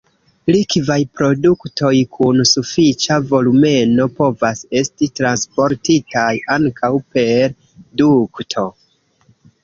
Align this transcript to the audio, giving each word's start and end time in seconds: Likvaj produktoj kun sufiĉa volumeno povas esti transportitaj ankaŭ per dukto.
Likvaj 0.53 0.95
produktoj 1.17 1.89
kun 2.17 2.39
sufiĉa 2.51 3.17
volumeno 3.31 4.07
povas 4.21 4.61
esti 4.81 5.09
transportitaj 5.19 6.23
ankaŭ 6.55 6.91
per 7.17 7.55
dukto. 8.03 8.65